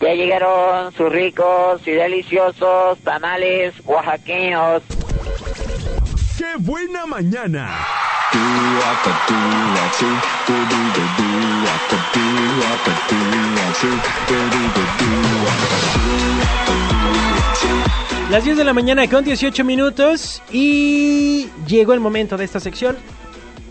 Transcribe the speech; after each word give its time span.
Ya 0.00 0.12
llegaron 0.12 0.92
sus 0.92 1.10
ricos 1.10 1.80
y 1.86 1.92
deliciosos 1.92 2.98
tamales 2.98 3.72
oaxaqueños. 3.84 4.82
¡Qué 6.36 6.56
buena 6.58 7.06
mañana! 7.06 7.70
Las 18.30 18.44
10 18.44 18.56
de 18.58 18.64
la 18.64 18.74
mañana 18.74 19.08
con 19.08 19.24
18 19.24 19.64
minutos 19.64 20.42
y 20.52 21.48
llegó 21.66 21.94
el 21.94 22.00
momento 22.00 22.36
de 22.36 22.44
esta 22.44 22.60
sección 22.60 22.98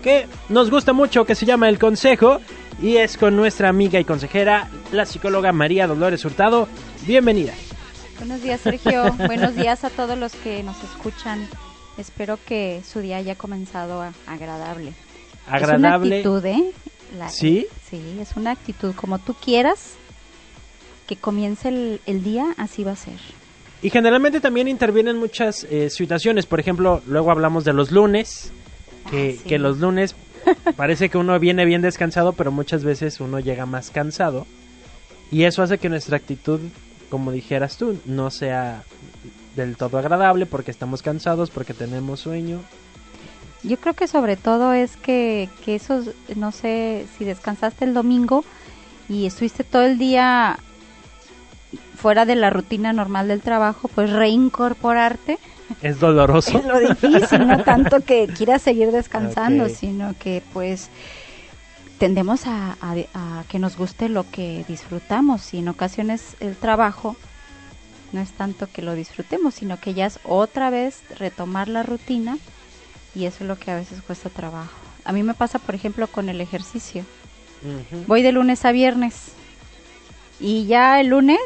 que 0.06 0.28
nos 0.50 0.70
gusta 0.70 0.94
mucho, 0.94 1.26
que 1.26 1.34
se 1.34 1.48
llama 1.48 1.68
El 1.68 1.80
Consejo 1.80 2.40
y 2.80 2.98
es 2.98 3.18
con 3.18 3.36
nuestra 3.36 3.70
amiga 3.70 4.00
y 4.00 4.04
consejera, 4.04 4.70
la 4.92 5.04
psicóloga 5.08 5.52
María 5.52 5.88
Dolores 5.88 6.24
Hurtado. 6.24 6.68
Bienvenida. 7.08 7.54
Buenos 8.20 8.44
días, 8.44 8.62
Sergio. 8.62 9.12
Buenos 9.26 9.56
días 9.56 9.84
a 9.84 9.90
todos 9.90 10.16
los 10.16 10.36
que 10.36 10.62
nos 10.62 10.78
escuchan. 10.84 11.50
Espero 11.98 12.38
que 12.46 12.84
su 12.88 13.00
día 13.00 13.18
haya 13.18 13.34
comenzado 13.34 14.04
agradable. 14.28 14.94
Agradable. 15.48 16.20
Es 16.20 16.26
una 16.26 16.36
actitud, 16.36 16.46
¿eh? 16.46 16.72
¿Sí? 17.30 17.66
Sí, 17.90 18.20
es 18.22 18.36
una 18.36 18.52
actitud. 18.52 18.94
Como 18.94 19.18
tú 19.18 19.34
quieras 19.34 19.94
que 21.08 21.16
comience 21.16 21.70
el, 21.70 22.00
el 22.06 22.24
día, 22.24 22.54
así 22.58 22.84
va 22.84 22.92
a 22.92 22.96
ser. 22.96 23.18
Y 23.82 23.90
generalmente 23.90 24.40
también 24.40 24.68
intervienen 24.68 25.18
muchas 25.18 25.64
eh, 25.64 25.90
situaciones. 25.90 26.46
Por 26.46 26.60
ejemplo, 26.60 27.02
luego 27.08 27.32
hablamos 27.32 27.66
de 27.66 27.74
los 27.74 27.92
lunes, 27.92 28.52
que, 29.10 29.36
Ah, 29.38 29.42
sí. 29.44 29.50
que 29.50 29.60
los 29.60 29.78
lunes 29.80 30.16
parece 30.78 31.10
que 31.10 31.18
uno 31.18 31.40
viene 31.40 31.66
bien 31.66 31.82
descansado, 31.82 32.34
pero 32.34 32.52
muchas 32.52 32.84
veces 32.84 33.20
uno 33.20 33.40
llega 33.40 33.66
más 33.66 33.90
cansado. 33.92 34.46
Y 35.32 35.44
eso 35.44 35.64
hace 35.64 35.78
que 35.78 35.90
nuestra 35.90 36.18
actitud, 36.18 36.60
como 37.10 37.32
dijeras 37.32 37.78
tú, 37.78 38.00
no 38.06 38.30
sea 38.32 38.84
del 39.56 39.76
todo 39.78 39.98
agradable 39.98 40.46
porque 40.46 40.72
estamos 40.72 41.02
cansados, 41.02 41.50
porque 41.50 41.74
tenemos 41.74 42.20
sueño. 42.20 42.60
Yo 43.64 43.78
creo 43.78 43.96
que 43.96 44.08
sobre 44.08 44.38
todo 44.38 44.74
es 44.74 44.96
que, 44.98 45.50
que 45.64 45.76
esos, 45.76 46.10
no 46.36 46.52
sé, 46.52 47.08
si 47.18 47.26
descansaste 47.26 47.86
el 47.86 47.96
domingo 47.96 48.46
y 49.10 49.26
estuviste 49.26 49.64
todo 49.64 49.84
el 49.84 49.98
día 49.98 50.60
fuera 51.98 52.26
de 52.26 52.36
la 52.36 52.52
rutina 52.52 52.94
normal 52.94 53.28
del 53.28 53.42
trabajo, 53.42 53.88
pues 53.88 54.12
reincorporarte 54.12 55.40
Es 55.82 56.00
doloroso. 56.00 56.58
es 56.60 56.66
lo 56.66 56.80
difícil, 56.80 57.48
no 57.48 57.64
tanto 57.64 58.02
que 58.02 58.28
quieras 58.28 58.62
seguir 58.62 58.92
descansando, 58.92 59.66
sino 59.76 60.14
que 60.20 60.42
pues 60.54 60.90
tendemos 61.98 62.46
a, 62.48 62.78
a- 62.82 62.96
a 63.14 63.44
que 63.50 63.60
nos 63.60 63.78
guste 63.78 64.10
lo 64.10 64.30
que 64.30 64.66
disfrutamos 64.68 65.54
y 65.54 65.60
en 65.60 65.70
ocasiones 65.70 66.36
el 66.40 66.56
trabajo 66.56 67.16
no 68.12 68.22
es 68.22 68.32
tanto 68.32 68.68
que 68.72 68.82
lo 68.82 68.94
disfrutemos, 68.96 69.56
sino 69.56 69.80
que 69.80 69.94
ya 69.94 70.06
es 70.06 70.20
otra 70.24 70.70
vez 70.70 71.02
retomar 71.18 71.68
la 71.68 71.84
rutina 71.84 72.38
y 73.14 73.26
eso 73.26 73.38
es 73.44 73.48
lo 73.48 73.58
que 73.58 73.72
a 73.72 73.76
veces 73.76 74.02
cuesta 74.02 74.30
trabajo. 74.30 74.72
A 75.04 75.12
mí 75.14 75.24
me 75.24 75.34
pasa, 75.34 75.60
por 75.60 75.76
ejemplo, 75.76 76.08
con 76.08 76.30
el 76.30 76.42
ejercicio. 76.42 77.04
Voy 78.08 78.22
de 78.22 78.32
lunes 78.32 78.64
a 78.66 78.72
viernes 78.72 79.30
y 80.40 80.66
ya 80.68 81.00
el 81.00 81.08
lunes 81.08 81.40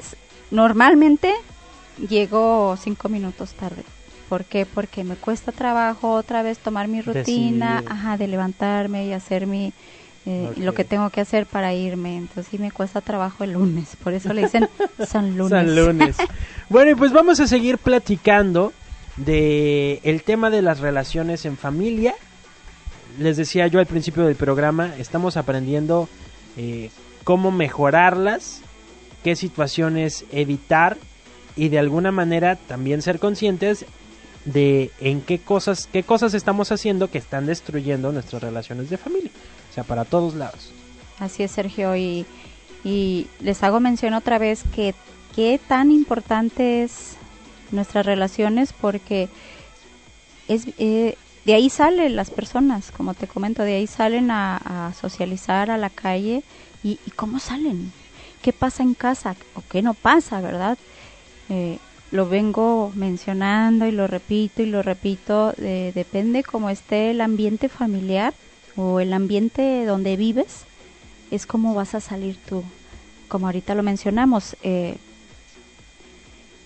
normalmente 0.52 1.34
llego 2.10 2.76
cinco 2.82 3.08
minutos 3.10 3.54
tarde. 3.54 3.84
¿Por 4.30 4.46
qué? 4.46 4.66
Porque 4.66 5.04
me 5.04 5.16
cuesta 5.16 5.52
trabajo 5.52 6.14
otra 6.14 6.44
vez 6.44 6.60
tomar 6.60 6.88
mi 6.88 7.02
rutina, 7.02 7.78
Decidir. 7.78 7.92
ajá, 7.92 8.18
de 8.18 8.28
levantarme 8.28 9.08
y 9.08 9.14
hacer 9.14 9.48
mi 9.48 9.74
eh, 10.26 10.52
lo 10.58 10.74
que 10.76 10.84
tengo 10.84 11.10
que 11.10 11.22
hacer 11.22 11.48
para 11.48 11.74
irme. 11.74 12.18
Entonces 12.18 12.48
sí 12.52 12.60
me 12.60 12.72
cuesta 12.72 13.02
trabajo 13.02 13.44
el 13.44 13.54
lunes. 13.54 13.96
Por 14.04 14.14
eso 14.14 14.32
le 14.34 14.44
dicen 14.44 14.70
San 15.08 15.36
Lunes. 15.36 15.50
San 15.50 15.76
lunes. 15.76 16.18
bueno, 16.70 16.92
y 16.92 16.96
pues 16.96 17.12
vamos 17.12 17.40
a 17.40 17.48
seguir 17.48 17.80
platicando 17.80 18.72
de 19.18 20.00
el 20.04 20.22
tema 20.22 20.52
de 20.52 20.62
las 20.62 20.80
relaciones 20.80 21.46
en 21.46 21.58
familia. 21.58 22.14
Les 23.18 23.38
decía 23.38 23.66
yo 23.68 23.80
al 23.80 23.88
principio 23.88 24.26
del 24.26 24.36
programa, 24.36 24.94
estamos 24.98 25.36
aprendiendo 25.36 26.08
eh, 26.58 26.92
cómo 27.24 27.50
mejorarlas, 27.52 28.62
qué 29.24 29.36
situaciones 29.36 30.26
evitar 30.32 30.98
y 31.56 31.70
de 31.70 31.80
alguna 31.80 32.12
manera 32.12 32.56
también 32.56 33.02
ser 33.02 33.20
conscientes 33.20 33.86
de 34.46 34.92
en 35.00 35.22
qué 35.22 35.40
cosas 35.40 35.88
qué 35.92 36.04
cosas 36.04 36.34
estamos 36.34 36.72
haciendo 36.72 37.12
que 37.12 37.18
están 37.18 37.46
destruyendo 37.46 38.12
nuestras 38.12 38.42
relaciones 38.42 38.90
de 38.90 38.98
familia, 38.98 39.32
o 39.70 39.74
sea, 39.74 39.84
para 39.84 40.06
todos 40.06 40.36
lados. 40.36 40.72
Así 41.20 41.44
es, 41.44 41.52
Sergio. 41.52 41.96
Y, 41.96 42.26
y 42.84 43.28
les 43.42 43.62
hago 43.64 43.80
mención 43.80 44.14
otra 44.14 44.38
vez 44.38 44.64
que 44.74 44.96
qué 45.36 45.60
tan 45.68 45.92
importante 45.92 46.84
es 46.84 47.18
nuestras 47.72 48.06
relaciones 48.06 48.74
porque 48.74 49.30
es 50.48 50.68
eh, 50.78 51.16
de 51.46 51.54
ahí 51.54 51.70
salen 51.70 52.16
las 52.16 52.30
personas, 52.30 52.92
como 52.92 53.14
te 53.14 53.28
comento, 53.28 53.64
de 53.64 53.76
ahí 53.76 53.88
salen 53.88 54.30
a, 54.32 54.94
socializar 55.00 55.72
a 55.72 55.78
la 55.78 55.90
calle 55.90 56.44
y, 56.84 57.00
y 57.06 57.12
cómo 57.12 57.40
salen, 57.40 57.92
qué 58.42 58.54
pasa 58.54 58.84
en 58.84 58.94
casa 58.94 59.36
o 59.56 59.64
qué 59.70 59.82
no 59.82 59.94
pasa, 59.94 60.42
¿verdad? 60.42 60.78
Eh, 61.50 61.80
lo 62.12 62.28
vengo 62.28 62.92
mencionando 62.96 63.86
y 63.86 63.92
lo 63.92 64.08
repito 64.08 64.62
y 64.62 64.66
lo 64.66 64.82
repito, 64.82 65.54
eh, 65.58 65.92
depende 65.94 66.44
cómo 66.44 66.70
esté 66.70 67.12
el 67.12 67.22
ambiente 67.22 67.70
familiar 67.70 68.34
o 68.76 69.00
el 69.00 69.14
ambiente 69.14 69.86
donde 69.86 70.16
vives, 70.16 70.66
es 71.32 71.46
cómo 71.46 71.76
vas 71.76 71.96
a 71.96 72.00
salir 72.00 72.38
tú. 72.48 72.64
Como 73.28 73.46
ahorita 73.46 73.76
lo 73.76 73.84
mencionamos, 73.84 74.56
eh, 74.64 74.98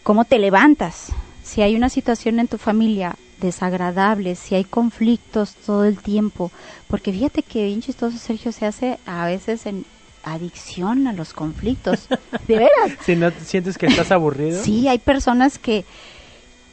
cómo 0.03 0.23
te 0.25 0.39
levantas. 0.39 1.09
Si 1.43 1.61
hay 1.61 1.75
una 1.75 1.89
situación 1.89 2.39
en 2.39 2.47
tu 2.47 2.57
familia 2.57 3.17
desagradable, 3.41 4.35
si 4.35 4.55
hay 4.55 4.63
conflictos 4.63 5.55
todo 5.55 5.83
el 5.83 5.97
tiempo, 5.97 6.51
porque 6.87 7.11
fíjate 7.11 7.43
que 7.43 7.65
bien 7.65 7.81
chistoso 7.81 8.17
Sergio 8.17 8.53
se 8.53 8.65
hace 8.65 8.99
a 9.05 9.25
veces 9.25 9.65
en 9.65 9.85
adicción 10.23 11.07
a 11.07 11.13
los 11.13 11.33
conflictos, 11.33 12.07
de 12.47 12.57
veras. 12.57 12.97
Si 13.05 13.15
no 13.15 13.31
sientes 13.43 13.77
que 13.77 13.87
estás 13.87 14.11
aburrido, 14.11 14.63
Sí, 14.63 14.87
hay 14.87 14.99
personas 14.99 15.59
que, 15.59 15.85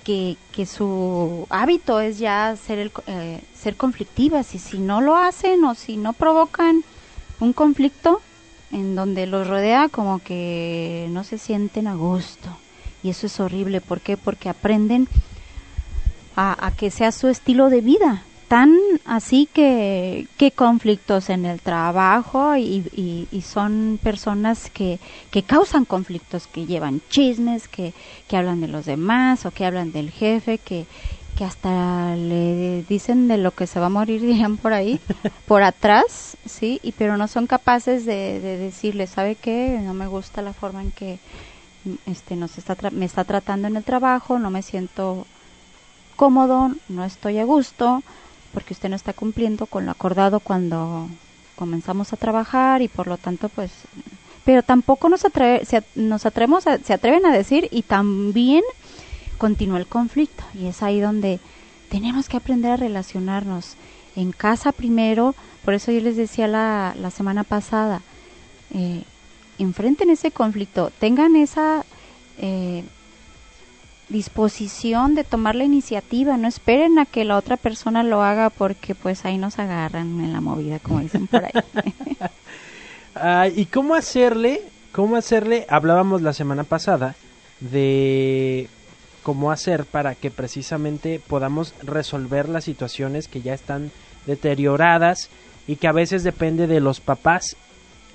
que, 0.04 0.36
que 0.52 0.66
su 0.66 1.46
hábito 1.50 2.00
es 2.00 2.18
ya 2.18 2.56
ser, 2.56 2.78
el, 2.78 2.92
eh, 3.06 3.40
ser 3.54 3.76
conflictivas 3.76 4.54
y 4.54 4.58
si 4.58 4.78
no 4.78 5.00
lo 5.00 5.16
hacen 5.16 5.64
o 5.64 5.74
si 5.74 5.96
no 5.96 6.12
provocan 6.12 6.82
un 7.40 7.52
conflicto 7.52 8.20
en 8.72 8.94
donde 8.94 9.26
los 9.26 9.48
rodea 9.48 9.88
como 9.88 10.20
que 10.20 11.08
no 11.10 11.24
se 11.24 11.38
sienten 11.38 11.86
a 11.86 11.94
gusto. 11.94 12.48
Y 13.02 13.10
eso 13.10 13.26
es 13.26 13.40
horrible. 13.40 13.80
¿Por 13.80 14.00
qué? 14.00 14.16
Porque 14.16 14.48
aprenden 14.48 15.08
a, 16.36 16.66
a 16.66 16.70
que 16.70 16.90
sea 16.90 17.12
su 17.12 17.28
estilo 17.28 17.70
de 17.70 17.80
vida. 17.80 18.22
Tan 18.50 18.74
así 19.04 19.46
que, 19.46 20.26
que 20.36 20.50
conflictos 20.50 21.30
en 21.30 21.46
el 21.46 21.60
trabajo 21.60 22.56
y 22.56 22.82
son 23.46 24.00
personas 24.02 24.70
que, 24.70 24.98
que 25.30 25.44
causan 25.44 25.84
conflictos, 25.84 26.48
que 26.48 26.66
llevan 26.66 27.00
chismes, 27.10 27.68
que, 27.68 27.92
que 28.26 28.36
hablan 28.36 28.60
de 28.60 28.66
los 28.66 28.86
demás 28.86 29.46
o 29.46 29.52
que 29.52 29.64
hablan 29.64 29.92
del 29.92 30.10
jefe, 30.10 30.58
que, 30.58 30.84
que 31.38 31.44
hasta 31.44 32.16
le 32.16 32.82
dicen 32.88 33.28
de 33.28 33.38
lo 33.38 33.52
que 33.52 33.68
se 33.68 33.78
va 33.78 33.86
a 33.86 33.90
morir, 33.90 34.20
dirían 34.26 34.56
por 34.56 34.72
ahí, 34.72 34.98
por 35.46 35.62
atrás, 35.62 36.36
¿sí? 36.44 36.80
Y 36.82 36.90
pero 36.90 37.16
no 37.16 37.28
son 37.28 37.46
capaces 37.46 38.04
de, 38.04 38.40
de 38.40 38.58
decirle, 38.58 39.06
¿sabe 39.06 39.36
qué? 39.36 39.78
No 39.80 39.94
me 39.94 40.08
gusta 40.08 40.42
la 40.42 40.52
forma 40.54 40.82
en 40.82 40.90
que 40.90 41.20
este 42.06 42.34
nos 42.34 42.58
está 42.58 42.76
tra- 42.76 42.90
me 42.90 43.04
está 43.04 43.22
tratando 43.22 43.68
en 43.68 43.76
el 43.76 43.84
trabajo, 43.84 44.40
no 44.40 44.50
me 44.50 44.62
siento 44.62 45.24
cómodo, 46.16 46.72
no 46.88 47.04
estoy 47.04 47.38
a 47.38 47.44
gusto, 47.44 48.02
porque 48.52 48.74
usted 48.74 48.88
no 48.88 48.96
está 48.96 49.12
cumpliendo 49.12 49.66
con 49.66 49.86
lo 49.86 49.92
acordado 49.92 50.40
cuando 50.40 51.08
comenzamos 51.56 52.12
a 52.12 52.16
trabajar 52.16 52.82
y 52.82 52.88
por 52.88 53.06
lo 53.06 53.16
tanto 53.18 53.48
pues 53.48 53.70
pero 54.44 54.62
tampoco 54.62 55.08
nos 55.08 55.24
atreve, 55.24 55.64
se, 55.66 55.82
nos 55.94 56.24
atrevemos 56.26 56.66
a- 56.66 56.78
se 56.78 56.92
atreven 56.94 57.26
a 57.26 57.32
decir 57.32 57.68
y 57.70 57.82
también 57.82 58.62
continúa 59.38 59.78
el 59.78 59.86
conflicto. 59.86 60.42
Y 60.54 60.66
es 60.66 60.82
ahí 60.82 60.98
donde 60.98 61.38
tenemos 61.90 62.28
que 62.28 62.38
aprender 62.38 62.72
a 62.72 62.76
relacionarnos 62.76 63.74
en 64.16 64.32
casa 64.32 64.72
primero. 64.72 65.34
Por 65.64 65.74
eso 65.74 65.92
yo 65.92 66.00
les 66.00 66.16
decía 66.16 66.48
la, 66.48 66.94
la 66.98 67.10
semana 67.10 67.44
pasada 67.44 68.00
eh, 68.74 69.02
enfrenten 69.58 70.08
ese 70.08 70.30
conflicto 70.30 70.90
tengan 70.98 71.36
esa 71.36 71.84
eh, 72.38 72.82
disposición 74.10 75.14
de 75.14 75.24
tomar 75.24 75.54
la 75.54 75.64
iniciativa, 75.64 76.36
no 76.36 76.48
esperen 76.48 76.98
a 76.98 77.06
que 77.06 77.24
la 77.24 77.36
otra 77.36 77.56
persona 77.56 78.02
lo 78.02 78.22
haga 78.22 78.50
porque 78.50 78.94
pues 78.94 79.24
ahí 79.24 79.38
nos 79.38 79.58
agarran 79.58 80.20
en 80.20 80.32
la 80.32 80.40
movida, 80.40 80.78
como 80.80 81.00
dicen 81.00 81.26
por 81.26 81.44
ahí. 81.44 81.52
Ah, 83.12 83.48
¿Y 83.48 83.66
cómo 83.66 83.96
hacerle? 83.96 84.62
¿Cómo 84.92 85.16
hacerle? 85.16 85.66
Hablábamos 85.68 86.22
la 86.22 86.32
semana 86.32 86.62
pasada 86.62 87.16
de 87.58 88.68
cómo 89.24 89.50
hacer 89.50 89.84
para 89.84 90.14
que 90.14 90.30
precisamente 90.30 91.20
podamos 91.26 91.74
resolver 91.82 92.48
las 92.48 92.64
situaciones 92.64 93.26
que 93.26 93.42
ya 93.42 93.52
están 93.52 93.90
deterioradas 94.26 95.28
y 95.66 95.76
que 95.76 95.88
a 95.88 95.92
veces 95.92 96.22
depende 96.22 96.66
de 96.68 96.80
los 96.80 97.00
papás 97.00 97.56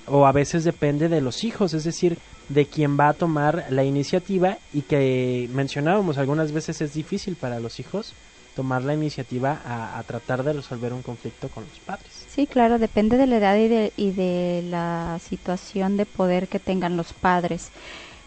o 0.06 0.26
a 0.26 0.32
veces 0.32 0.64
depende 0.64 1.08
de 1.08 1.20
los 1.20 1.44
hijos, 1.44 1.74
es 1.74 1.84
decir, 1.84 2.18
de 2.48 2.66
quien 2.66 2.98
va 2.98 3.08
a 3.08 3.14
tomar 3.14 3.66
la 3.70 3.84
iniciativa 3.84 4.58
y 4.72 4.82
que 4.82 5.48
mencionábamos 5.52 6.18
algunas 6.18 6.52
veces 6.52 6.80
es 6.80 6.94
difícil 6.94 7.36
para 7.36 7.60
los 7.60 7.80
hijos 7.80 8.14
tomar 8.54 8.82
la 8.82 8.94
iniciativa 8.94 9.60
a, 9.66 10.02
tratar 10.04 10.42
de 10.42 10.54
resolver 10.54 10.94
un 10.94 11.02
conflicto 11.02 11.48
con 11.48 11.64
los 11.64 11.78
padres. 11.80 12.24
Sí, 12.30 12.46
claro, 12.46 12.78
depende 12.78 13.18
de 13.18 13.26
la 13.26 13.36
edad 13.36 13.56
y 13.56 13.68
de, 13.68 13.92
y 13.98 14.12
de 14.12 14.64
la 14.70 15.18
situación 15.22 15.98
de 15.98 16.06
poder 16.06 16.48
que 16.48 16.58
tengan 16.58 16.96
los 16.96 17.12
padres. 17.12 17.68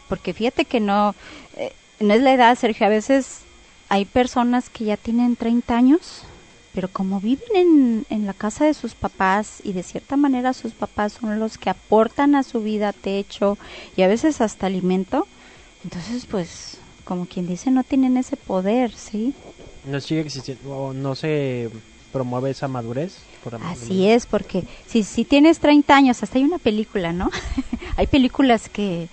Porque 0.08 0.34
fíjate 0.34 0.66
que 0.66 0.80
no, 0.80 1.16
eh, 1.58 1.74
no 2.00 2.14
es 2.14 2.22
la 2.22 2.34
edad, 2.34 2.56
Sergio, 2.58 2.86
a 2.86 2.90
veces 2.90 3.40
hay 3.90 4.06
personas 4.06 4.70
que 4.70 4.86
ya 4.86 4.98
tienen 4.98 5.36
30 5.36 5.76
años, 5.76 6.24
pero 6.80 6.94
como 6.94 7.20
viven 7.20 7.56
en, 7.56 8.06
en 8.10 8.26
la 8.26 8.34
casa 8.34 8.64
de 8.64 8.74
sus 8.74 8.96
papás 8.96 9.60
y 9.66 9.74
de 9.74 9.84
cierta 9.84 10.16
manera 10.16 10.54
sus 10.54 10.72
papás 10.72 11.12
son 11.12 11.38
los 11.38 11.58
que 11.58 11.70
aportan 11.70 12.36
a 12.36 12.44
su 12.44 12.62
vida 12.62 12.94
techo 12.94 13.58
y 13.98 14.04
a 14.04 14.08
veces 14.08 14.40
hasta 14.40 14.68
alimento, 14.68 15.28
entonces 15.84 16.26
pues 16.26 16.78
como 17.04 17.26
quien 17.26 17.48
dice 17.48 17.70
no 17.70 17.84
tienen 17.84 18.16
ese 18.16 18.38
poder, 18.38 18.94
¿sí? 18.94 19.34
No 19.84 20.00
sigue 20.00 20.22
existiendo, 20.22 20.70
o 20.74 20.94
no 20.94 21.16
se 21.16 21.70
promueve 22.14 22.52
esa 22.52 22.70
madurez. 22.70 23.18
Por 23.44 23.56
Así 23.56 24.08
es, 24.08 24.26
porque 24.26 24.64
si, 24.88 25.04
si 25.04 25.26
tienes 25.26 25.60
30 25.60 25.94
años, 25.94 26.24
hasta 26.24 26.38
hay 26.38 26.46
una 26.46 26.60
película, 26.60 27.12
¿no? 27.12 27.30
hay 27.98 28.08
películas 28.08 28.70
que, 28.70 29.10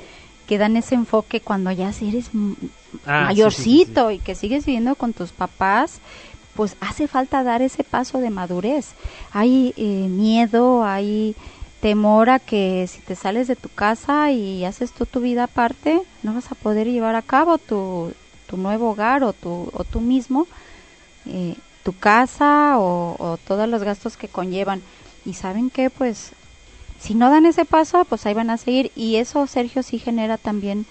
que 0.47 0.57
dan 0.57 0.77
ese 0.77 0.95
enfoque 0.95 1.41
cuando 1.41 1.73
ya 1.73 1.91
eres 2.01 2.31
Ah, 3.05 3.29
sí, 3.31 3.35
mayorcito 3.35 4.09
sí, 4.09 4.15
sí, 4.15 4.17
y 4.17 4.19
que 4.21 4.35
sigues 4.35 4.65
viviendo 4.65 4.95
con 4.95 5.13
tus 5.13 5.33
papás, 5.33 6.01
pues 6.57 6.77
hace 6.81 7.07
falta 7.07 7.45
dar 7.45 7.63
ese 7.63 7.85
paso 7.85 8.19
de 8.19 8.31
madurez. 8.31 8.89
Hay 9.33 9.75
eh, 9.77 10.09
miedo, 10.09 10.85
hay 10.85 11.37
temor 11.81 12.31
a 12.31 12.39
que 12.39 12.87
si 12.89 13.01
te 13.01 13.15
sales 13.15 13.47
de 13.47 13.57
tu 13.57 13.69
casa 13.69 14.33
y 14.33 14.65
haces 14.65 14.93
tú 14.93 15.07
tu 15.07 15.21
vida 15.21 15.45
aparte, 15.45 16.01
no 16.23 16.35
vas 16.35 16.51
a 16.51 16.55
poder 16.57 16.89
llevar 16.89 17.15
a 17.15 17.23
cabo 17.23 17.59
tu, 17.59 18.13
tu 18.47 18.57
nuevo 18.57 18.91
hogar 18.91 19.23
o, 19.23 19.33
tu, 19.33 19.71
o 19.73 19.85
tú 19.85 20.01
mismo, 20.01 20.47
eh, 21.27 21.55
tu 21.85 21.93
casa 21.93 22.79
o, 22.79 23.15
o 23.19 23.37
todos 23.37 23.69
los 23.69 23.83
gastos 23.83 24.17
que 24.17 24.29
conllevan. 24.29 24.83
Y 25.25 25.35
saben 25.35 25.71
que, 25.71 25.91
pues, 25.91 26.33
si 26.99 27.15
no 27.15 27.31
dan 27.31 27.47
ese 27.47 27.65
paso, 27.65 28.05
pues 28.05 28.27
ahí 28.27 28.35
van 28.35 28.51
a 28.51 28.57
seguir. 28.57 28.91
Y 28.97 29.17
eso, 29.17 29.47
Sergio, 29.47 29.83
sí 29.83 29.99
genera 29.99 30.39
también 30.39 30.87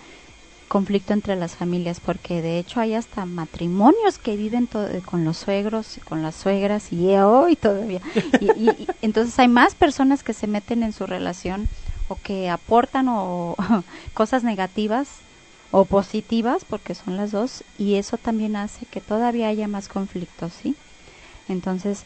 conflicto 0.68 1.14
entre 1.14 1.36
las 1.36 1.56
familias, 1.56 2.00
porque 2.00 2.42
de 2.42 2.58
hecho 2.60 2.80
hay 2.80 2.94
hasta 2.96 3.26
matrimonios 3.26 4.18
que 4.18 4.36
viven 4.36 4.68
to- 4.68 4.88
con 5.06 5.24
los 5.24 5.38
suegros, 5.38 5.98
y 5.98 6.02
con 6.02 6.22
las 6.22 6.36
suegras 6.36 6.92
y 6.92 7.16
hoy 7.18 7.56
todavía. 7.56 8.02
Y, 8.42 8.46
y- 8.46 8.70
y 8.80 8.88
entonces 9.02 9.38
hay 9.40 9.48
más 9.48 9.76
personas 9.76 10.24
que 10.24 10.34
se 10.34 10.48
meten 10.48 10.84
en 10.84 10.92
su 10.92 11.06
relación 11.06 11.68
o 12.10 12.18
que 12.22 12.50
aportan 12.50 13.08
o 13.10 13.56
cosas 14.14 14.44
negativas 14.44 15.10
o 15.72 15.86
positivas, 15.86 16.64
porque 16.66 16.96
son 16.96 17.18
las 17.18 17.32
dos, 17.32 17.64
y 17.78 17.96
eso 17.96 18.18
también 18.18 18.56
hace 18.56 18.86
que 18.86 19.02
todavía 19.02 19.48
haya 19.50 19.68
más 19.68 19.88
conflictos, 19.88 20.54
¿sí? 20.62 20.76
Entonces, 21.50 22.04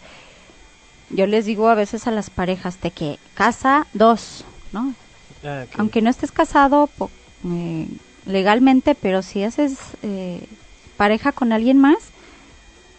yo 1.11 1.27
les 1.27 1.45
digo 1.45 1.69
a 1.69 1.75
veces 1.75 2.07
a 2.07 2.11
las 2.11 2.29
parejas 2.29 2.81
de 2.81 2.91
que 2.91 3.19
casa 3.35 3.88
dos, 3.94 4.44
¿no? 4.71 4.94
Ah, 5.44 5.65
aunque 5.77 6.01
no 6.01 6.09
estés 6.09 6.31
casado 6.31 6.88
po- 6.88 7.09
eh, 7.45 7.88
legalmente, 8.30 8.96
pero 8.96 9.22
si 9.22 9.44
haces 9.44 9.78
eh, 10.04 10.40
pareja 10.98 11.31
con 11.31 11.52
alguien 11.52 11.78
más, 11.78 11.98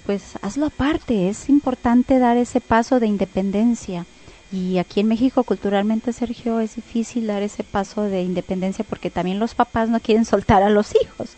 pues 0.05 0.35
hazlo 0.43 0.67
aparte. 0.67 1.29
Es 1.29 1.49
importante 1.49 2.19
dar 2.19 2.37
ese 2.37 2.61
paso 2.61 3.00
de 3.00 3.06
independencia. 3.06 4.06
Y 4.53 4.79
aquí 4.79 5.00
en 5.00 5.06
México, 5.06 5.44
culturalmente, 5.44 6.12
Sergio, 6.12 6.59
es 6.59 6.75
difícil 6.75 7.29
dar 7.29 7.43
ese 7.43 7.62
paso 7.62 8.03
de 8.03 8.23
independencia 8.23 8.85
porque 8.88 9.11
también 9.11 9.38
los 9.38 9.55
papás 9.55 9.88
no 9.88 10.00
quieren 10.00 10.25
soltar 10.32 10.62
a 10.62 10.71
los 10.71 10.93
hijos. 11.00 11.31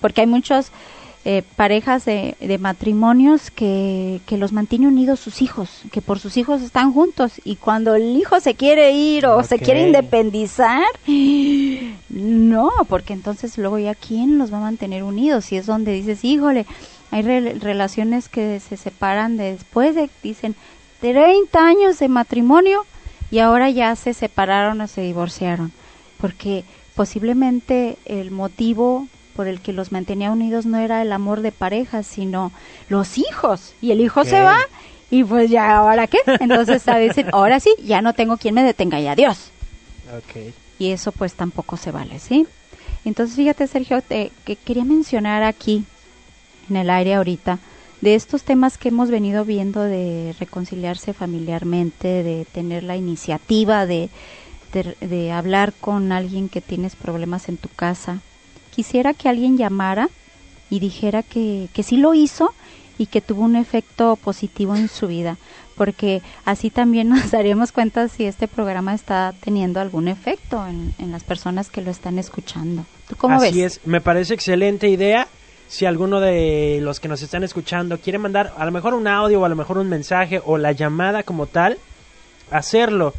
Porque 0.00 0.20
hay 0.20 0.26
muchas 0.26 0.70
eh, 1.24 1.42
parejas 1.56 2.04
de, 2.04 2.36
de 2.38 2.58
matrimonios 2.58 3.50
que, 3.50 4.20
que 4.26 4.36
los 4.36 4.52
mantiene 4.52 4.88
unidos 4.88 5.20
sus 5.20 5.40
hijos, 5.40 5.82
que 5.90 6.02
por 6.02 6.18
sus 6.18 6.36
hijos 6.36 6.60
están 6.60 6.92
juntos. 6.92 7.32
Y 7.44 7.56
cuando 7.56 7.94
el 7.94 8.14
hijo 8.14 8.40
se 8.40 8.54
quiere 8.54 8.92
ir 8.92 9.24
o 9.24 9.42
se 9.42 9.58
quiere 9.58 9.86
independizar, 9.86 10.84
no, 12.10 12.70
porque 12.88 13.12
entonces 13.12 13.58
luego 13.58 13.78
ya 13.78 13.94
quién 13.94 14.38
los 14.38 14.52
va 14.52 14.58
a 14.58 14.62
mantener 14.62 15.02
unidos. 15.02 15.52
Y 15.52 15.56
es 15.56 15.66
donde 15.66 15.92
dices, 15.92 16.24
híjole, 16.24 16.66
hay 17.10 17.22
re- 17.22 17.54
relaciones 17.54 18.28
que 18.28 18.60
se 18.60 18.76
separan 18.76 19.36
después 19.36 19.94
de, 19.94 20.08
dicen, 20.22 20.54
30 21.00 21.64
años 21.66 21.98
de 21.98 22.08
matrimonio 22.08 22.84
y 23.30 23.38
ahora 23.40 23.70
ya 23.70 23.94
se 23.96 24.14
separaron 24.14 24.80
o 24.80 24.88
se 24.88 25.02
divorciaron. 25.02 25.72
Porque 26.20 26.64
posiblemente 26.94 27.96
el 28.06 28.30
motivo 28.30 29.06
por 29.36 29.46
el 29.46 29.60
que 29.60 29.72
los 29.72 29.92
mantenía 29.92 30.32
unidos 30.32 30.66
no 30.66 30.78
era 30.78 31.00
el 31.02 31.12
amor 31.12 31.42
de 31.42 31.52
pareja, 31.52 32.02
sino 32.02 32.50
los 32.88 33.18
hijos. 33.18 33.72
Y 33.80 33.92
el 33.92 34.00
hijo 34.00 34.24
se 34.24 34.40
va 34.42 34.58
y 35.10 35.22
pues 35.24 35.48
ya, 35.50 35.76
¿ahora 35.76 36.06
qué? 36.06 36.18
Entonces 36.40 36.86
a 36.88 36.96
ahora 37.32 37.60
sí, 37.60 37.70
ya 37.84 38.02
no 38.02 38.14
tengo 38.14 38.36
quien 38.36 38.54
me 38.54 38.62
detenga 38.64 38.98
y 39.00 39.06
adiós 39.06 39.50
Ok. 40.16 40.52
Y 40.78 40.90
eso 40.92 41.12
pues 41.12 41.34
tampoco 41.34 41.76
se 41.76 41.90
vale, 41.90 42.18
¿sí? 42.18 42.46
Entonces 43.04 43.36
fíjate 43.36 43.66
Sergio, 43.66 44.00
te- 44.02 44.32
que 44.44 44.56
quería 44.56 44.84
mencionar 44.84 45.42
aquí 45.42 45.84
en 46.70 46.76
el 46.76 46.90
aire 46.90 47.14
ahorita 47.14 47.58
de 48.00 48.14
estos 48.14 48.42
temas 48.44 48.78
que 48.78 48.88
hemos 48.90 49.10
venido 49.10 49.44
viendo 49.44 49.82
de 49.82 50.34
reconciliarse 50.38 51.12
familiarmente, 51.12 52.22
de 52.22 52.44
tener 52.52 52.84
la 52.84 52.96
iniciativa 52.96 53.86
de, 53.86 54.08
de, 54.72 54.96
de 55.06 55.32
hablar 55.32 55.72
con 55.80 56.12
alguien 56.12 56.48
que 56.48 56.60
tienes 56.60 56.94
problemas 56.94 57.48
en 57.48 57.56
tu 57.56 57.68
casa. 57.68 58.20
Quisiera 58.70 59.14
que 59.14 59.28
alguien 59.28 59.56
llamara 59.56 60.08
y 60.70 60.78
dijera 60.78 61.22
que, 61.24 61.68
que 61.72 61.82
sí 61.82 61.96
lo 61.96 62.14
hizo 62.14 62.52
y 62.98 63.06
que 63.06 63.20
tuvo 63.20 63.42
un 63.42 63.56
efecto 63.56 64.16
positivo 64.16 64.74
en 64.74 64.88
su 64.88 65.06
vida, 65.06 65.36
porque 65.76 66.20
así 66.44 66.68
también 66.70 67.08
nos 67.10 67.30
daríamos 67.30 67.72
cuenta 67.72 68.08
si 68.08 68.24
este 68.24 68.48
programa 68.48 68.94
está 68.94 69.32
teniendo 69.40 69.80
algún 69.80 70.08
efecto 70.08 70.66
en, 70.66 70.94
en 70.98 71.12
las 71.12 71.24
personas 71.24 71.70
que 71.70 71.80
lo 71.80 71.90
están 71.90 72.18
escuchando. 72.18 72.84
¿Tú 73.08 73.16
cómo 73.16 73.36
Así 73.36 73.62
ves? 73.62 73.78
es, 73.78 73.86
me 73.86 74.00
parece 74.00 74.34
excelente 74.34 74.88
idea. 74.88 75.28
Si 75.68 75.84
alguno 75.84 76.20
de 76.20 76.80
los 76.82 76.98
que 76.98 77.08
nos 77.08 77.22
están 77.22 77.44
escuchando 77.44 77.98
quiere 77.98 78.18
mandar 78.18 78.54
a 78.56 78.64
lo 78.64 78.72
mejor 78.72 78.94
un 78.94 79.06
audio 79.06 79.40
o 79.40 79.44
a 79.44 79.48
lo 79.50 79.56
mejor 79.56 79.78
un 79.78 79.88
mensaje 79.88 80.40
o 80.44 80.56
la 80.58 80.72
llamada 80.72 81.22
como 81.22 81.46
tal, 81.46 81.78
hacerlo. 82.50 83.12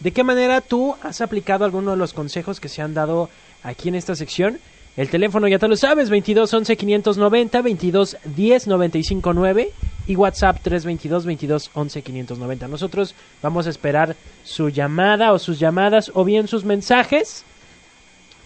¿De 0.00 0.12
qué 0.12 0.24
manera 0.24 0.62
tú 0.62 0.96
has 1.02 1.20
aplicado 1.20 1.66
alguno 1.66 1.90
de 1.90 1.98
los 1.98 2.14
consejos 2.14 2.58
que 2.58 2.70
se 2.70 2.80
han 2.80 2.94
dado 2.94 3.28
aquí 3.62 3.90
en 3.90 3.94
esta 3.96 4.14
sección? 4.14 4.58
El 5.00 5.08
teléfono 5.08 5.48
ya 5.48 5.58
te 5.58 5.66
lo 5.66 5.76
sabes, 5.76 6.10
22 6.10 6.52
11 6.52 6.76
590, 6.76 7.62
22 7.62 8.18
10 8.22 8.66
95 8.66 9.32
9 9.32 9.70
y 10.06 10.14
WhatsApp 10.14 10.58
322 10.62 11.24
22 11.24 11.70
11 11.72 12.02
590. 12.02 12.68
Nosotros 12.68 13.14
vamos 13.40 13.66
a 13.66 13.70
esperar 13.70 14.14
su 14.44 14.68
llamada 14.68 15.32
o 15.32 15.38
sus 15.38 15.58
llamadas 15.58 16.12
o 16.12 16.22
bien 16.22 16.48
sus 16.48 16.66
mensajes 16.66 17.46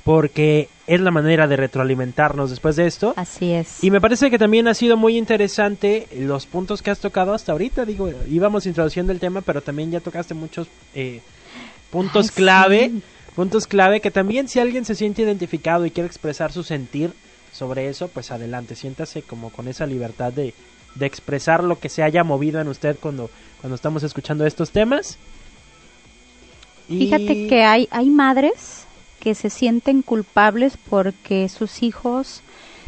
porque 0.04 0.68
es 0.86 1.00
la 1.00 1.10
manera 1.10 1.48
de 1.48 1.56
retroalimentarnos 1.56 2.50
después 2.50 2.76
de 2.76 2.86
esto. 2.86 3.14
Así 3.16 3.50
es. 3.50 3.82
Y 3.82 3.90
me 3.90 4.00
parece 4.00 4.30
que 4.30 4.38
también 4.38 4.68
ha 4.68 4.74
sido 4.74 4.96
muy 4.96 5.18
interesante 5.18 6.06
los 6.16 6.46
puntos 6.46 6.82
que 6.82 6.92
has 6.92 7.00
tocado 7.00 7.34
hasta 7.34 7.50
ahorita. 7.50 7.84
Digo, 7.84 8.12
íbamos 8.30 8.64
introduciendo 8.66 9.10
el 9.10 9.18
tema, 9.18 9.40
pero 9.40 9.60
también 9.60 9.90
ya 9.90 9.98
tocaste 9.98 10.34
muchos 10.34 10.68
eh, 10.94 11.20
puntos 11.90 12.28
Ay, 12.28 12.34
clave. 12.36 12.90
sí. 12.90 13.02
Puntos 13.34 13.66
clave 13.66 14.00
que 14.00 14.10
también 14.10 14.48
si 14.48 14.60
alguien 14.60 14.84
se 14.84 14.94
siente 14.94 15.22
identificado 15.22 15.84
y 15.86 15.90
quiere 15.90 16.06
expresar 16.06 16.52
su 16.52 16.62
sentir 16.62 17.12
sobre 17.52 17.88
eso, 17.88 18.08
pues 18.08 18.30
adelante, 18.30 18.76
siéntase 18.76 19.22
como 19.22 19.50
con 19.50 19.68
esa 19.68 19.86
libertad 19.86 20.32
de, 20.32 20.54
de 20.94 21.06
expresar 21.06 21.64
lo 21.64 21.78
que 21.78 21.88
se 21.88 22.02
haya 22.02 22.22
movido 22.22 22.60
en 22.60 22.68
usted 22.68 22.96
cuando, 23.00 23.30
cuando 23.60 23.74
estamos 23.74 24.02
escuchando 24.02 24.46
estos 24.46 24.70
temas. 24.70 25.18
Fíjate 26.88 27.48
que 27.48 27.64
hay, 27.64 27.88
hay 27.90 28.10
madres 28.10 28.84
que 29.18 29.34
se 29.34 29.50
sienten 29.50 30.02
culpables 30.02 30.76
porque 30.88 31.48
sus 31.48 31.82
hijos 31.82 32.42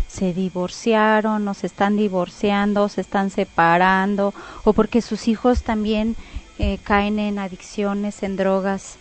se 0.07 0.33
divorciaron 0.33 1.49
o 1.49 1.55
se 1.55 1.67
están 1.67 1.97
divorciando 1.97 2.85
o 2.85 2.89
se 2.89 3.01
están 3.01 3.31
separando 3.31 4.35
o 4.65 4.73
porque 4.73 5.03
sus 5.03 5.29
hijos 5.29 5.63
también 5.63 6.15
eh, 6.59 6.79
caen 6.85 7.19
en 7.19 7.39
adicciones, 7.39 8.23
en 8.23 8.37
drogas 8.37 8.99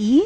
y, 0.00 0.24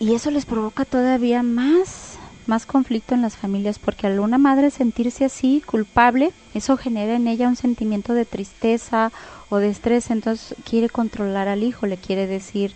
y 0.00 0.14
eso 0.14 0.32
les 0.32 0.46
provoca 0.46 0.84
todavía 0.84 1.44
más, 1.44 2.18
más 2.48 2.66
conflicto 2.66 3.14
en 3.14 3.22
las 3.22 3.36
familias 3.36 3.78
porque 3.78 4.08
al 4.08 4.18
una 4.18 4.36
madre 4.36 4.72
sentirse 4.72 5.24
así, 5.24 5.62
culpable, 5.64 6.32
eso 6.54 6.76
genera 6.76 7.14
en 7.14 7.28
ella 7.28 7.46
un 7.46 7.54
sentimiento 7.54 8.14
de 8.14 8.24
tristeza 8.24 9.12
o 9.48 9.58
de 9.58 9.68
estrés, 9.68 10.10
entonces 10.10 10.56
quiere 10.68 10.88
controlar 10.88 11.46
al 11.46 11.62
hijo, 11.62 11.86
le 11.86 11.98
quiere 11.98 12.26
decir, 12.26 12.72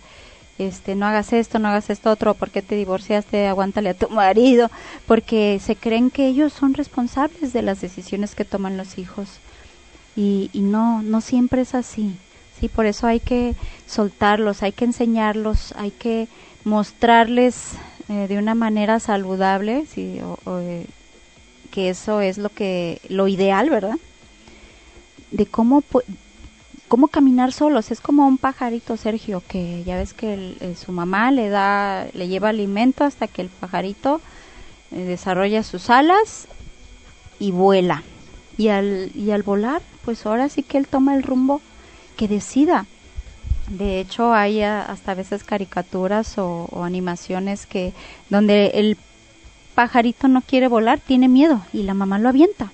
este, 0.57 0.95
no 0.95 1.05
hagas 1.05 1.33
esto, 1.33 1.59
no 1.59 1.67
hagas 1.67 1.89
esto 1.89 2.09
otro, 2.09 2.33
¿por 2.33 2.49
qué 2.49 2.61
te 2.61 2.75
divorciaste? 2.75 3.47
Aguántale 3.47 3.89
a 3.89 3.93
tu 3.93 4.07
marido, 4.07 4.71
porque 5.07 5.59
se 5.61 5.75
creen 5.75 6.11
que 6.11 6.27
ellos 6.27 6.53
son 6.53 6.75
responsables 6.75 7.51
de 7.51 7.61
las 7.61 7.81
decisiones 7.81 8.35
que 8.35 8.45
toman 8.45 8.77
los 8.77 8.97
hijos. 8.97 9.27
Y, 10.15 10.49
y 10.53 10.61
no, 10.61 11.01
no 11.01 11.19
siempre 11.19 11.63
es 11.63 11.75
así. 11.75 12.15
Sí, 12.61 12.69
por 12.69 12.85
eso 12.85 13.07
hay 13.07 13.19
que 13.19 13.55
soltarlos, 13.87 14.61
hay 14.61 14.71
que 14.71 14.85
enseñarlos, 14.85 15.73
hay 15.77 15.89
que 15.89 16.27
mostrarles 16.63 17.73
eh, 18.07 18.27
de 18.27 18.37
una 18.37 18.53
manera 18.53 18.99
saludable, 18.99 19.87
sí, 19.87 20.19
o- 20.45 20.59
eh, 20.59 20.85
que 21.71 21.89
eso 21.89 22.21
es 22.21 22.37
lo 22.37 22.49
que 22.49 23.01
lo 23.09 23.27
ideal, 23.27 23.71
¿verdad? 23.71 23.95
De 25.31 25.45
cómo 25.47 25.83
cómo 26.87 27.07
caminar 27.07 27.53
solos, 27.53 27.89
es 27.91 28.01
como 28.01 28.27
un 28.27 28.37
pajarito, 28.37 28.97
Sergio, 28.97 29.41
que 29.47 29.83
ya 29.85 29.95
ves 29.95 30.13
que 30.13 30.57
eh, 30.59 30.75
su 30.75 30.91
mamá 30.91 31.31
le 31.31 31.49
da 31.49 32.07
le 32.13 32.27
lleva 32.27 32.49
alimento 32.49 33.05
hasta 33.05 33.27
que 33.27 33.41
el 33.41 33.49
pajarito 33.49 34.21
desarrolla 34.91 35.63
sus 35.63 35.89
alas 35.89 36.47
y 37.39 37.51
vuela. 37.51 38.03
Y 38.57 38.67
al 38.67 39.11
y 39.15 39.31
al 39.31 39.43
volar, 39.43 39.81
pues 40.03 40.25
ahora 40.25 40.49
sí 40.49 40.63
que 40.63 40.77
él 40.77 40.87
toma 40.87 41.15
el 41.15 41.23
rumbo 41.23 41.61
que 42.21 42.27
decida. 42.27 42.85
De 43.71 43.99
hecho, 43.99 44.31
hay 44.31 44.61
a- 44.61 44.83
hasta 44.83 45.13
a 45.13 45.15
veces 45.15 45.43
caricaturas 45.43 46.37
o, 46.37 46.67
o 46.71 46.83
animaciones 46.83 47.65
que 47.65 47.93
donde 48.29 48.67
el 48.75 48.95
pajarito 49.73 50.27
no 50.27 50.41
quiere 50.43 50.67
volar, 50.67 50.99
tiene 50.99 51.27
miedo 51.27 51.63
y 51.73 51.81
la 51.81 51.95
mamá 51.95 52.19
lo 52.19 52.29
avienta. 52.29 52.71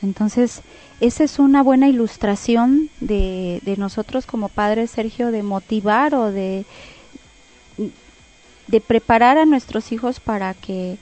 Entonces, 0.00 0.62
esa 1.00 1.22
es 1.24 1.38
una 1.38 1.62
buena 1.62 1.88
ilustración 1.88 2.88
de, 3.00 3.60
de 3.62 3.76
nosotros 3.76 4.24
como 4.24 4.48
padres, 4.48 4.90
Sergio, 4.90 5.30
de 5.32 5.42
motivar 5.42 6.14
o 6.14 6.32
de, 6.32 6.64
de 8.68 8.80
preparar 8.80 9.36
a 9.36 9.44
nuestros 9.44 9.92
hijos 9.92 10.18
para 10.18 10.54
que 10.54 10.96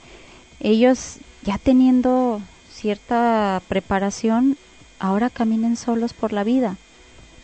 ellos, 0.59 1.19
ya 1.43 1.57
teniendo 1.57 2.41
cierta 2.69 3.61
preparación, 3.69 4.57
ahora 4.99 5.29
caminen 5.29 5.77
solos 5.77 6.11
por 6.11 6.33
la 6.33 6.43
vida. 6.43 6.75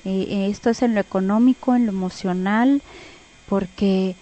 Eh, 0.05 0.27
eh, 0.29 0.47
esto 0.49 0.69
es 0.69 0.81
en 0.81 0.93
lo 0.95 0.99
económico, 0.99 1.75
en 1.75 1.85
lo 1.85 1.91
emocional, 1.91 2.81
porque 3.47 4.15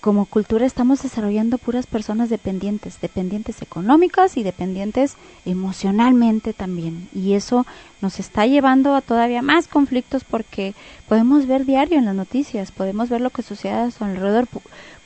como 0.00 0.26
cultura 0.26 0.64
estamos 0.64 1.02
desarrollando 1.02 1.58
puras 1.58 1.86
personas 1.86 2.30
dependientes, 2.30 3.00
dependientes 3.00 3.62
económicas 3.62 4.36
y 4.36 4.44
dependientes 4.44 5.16
emocionalmente 5.44 6.52
también. 6.52 7.08
Y 7.12 7.32
eso 7.34 7.66
nos 8.00 8.20
está 8.20 8.46
llevando 8.46 8.94
a 8.94 9.00
todavía 9.00 9.42
más 9.42 9.66
conflictos 9.66 10.22
porque 10.22 10.74
podemos 11.08 11.46
ver 11.46 11.64
diario 11.66 11.98
en 11.98 12.04
las 12.04 12.14
noticias, 12.14 12.70
podemos 12.70 13.08
ver 13.08 13.20
lo 13.20 13.30
que 13.30 13.42
sucede 13.42 13.72
a 13.72 13.90
su 13.90 14.04
alrededor, 14.04 14.46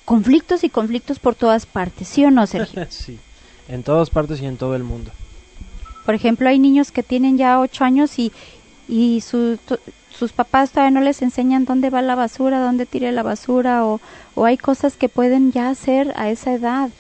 conflictos 0.05 0.63
y 0.63 0.69
conflictos 0.69 1.19
por 1.19 1.35
todas 1.35 1.65
partes, 1.65 2.09
¿sí 2.09 2.25
o 2.27 2.31
no, 2.31 2.47
Sergio? 2.47 2.85
sí, 2.91 3.19
en 3.69 3.83
todas 3.83 4.11
partes 4.11 4.43
y 4.43 4.47
en 4.47 4.59
todo 4.59 4.77
el 4.77 4.85
mundo. 4.85 5.11
Por 6.05 6.15
ejemplo, 6.15 6.49
hay 6.49 6.59
niños 6.59 6.93
que 6.93 7.03
tienen 7.03 7.39
ya 7.39 7.61
ocho 7.61 7.85
años 7.85 8.19
y, 8.19 8.31
y 8.89 9.23
su- 9.23 9.59
sus 10.17 10.33
papás 10.33 10.71
todavía 10.71 10.91
no 10.91 11.01
les 11.01 11.23
enseñan 11.23 11.65
dónde 11.65 11.91
va 11.91 12.03
la 12.03 12.15
basura, 12.15 12.61
dónde 12.61 12.87
tire 12.87 13.13
la 13.13 13.23
basura, 13.23 13.85
o, 13.87 14.01
o 14.35 14.45
hay 14.45 14.57
cosas 14.57 14.97
que 14.97 15.09
pueden 15.09 15.53
ya 15.53 15.69
hacer 15.69 16.13
a 16.17 16.31
esa 16.31 16.53
edad, 16.53 16.91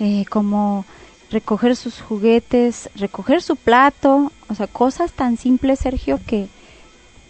eh, 0.00 0.24
como 0.28 0.84
recoger 1.30 1.76
sus 1.76 2.00
juguetes, 2.00 2.90
recoger 2.96 3.42
su 3.42 3.56
plato, 3.56 4.30
o 4.48 4.54
sea, 4.54 4.66
cosas 4.66 5.12
tan 5.12 5.36
simples, 5.36 5.80
Sergio, 5.80 6.20
que, 6.26 6.48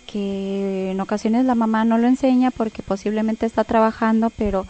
que 0.07 0.90
en 0.90 1.00
ocasiones 1.00 1.45
la 1.45 1.55
mamá 1.55 1.85
no 1.85 1.99
lo 1.99 2.07
enseña 2.07 2.50
porque 2.50 2.83
posiblemente 2.83 3.47
está 3.47 3.64
trabajando, 3.64 4.31
pero 4.31 4.66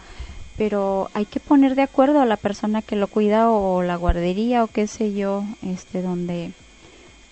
pero 0.57 1.11
hay 1.13 1.27
que 1.27 1.41
poner 1.41 1.75
de 1.75 1.83
acuerdo 1.83 2.21
a 2.21 2.27
la 2.27 2.37
persona 2.37 2.81
que 2.81 2.97
lo 2.97 3.09
cuida 3.09 3.51
o 3.51 3.83
la 3.83 3.97
guardería 3.97 4.65
o 4.65 4.69
qué 4.69 4.87
sé 4.87 5.13
yo, 5.13 5.45
este 5.63 6.01
donde 6.03 6.53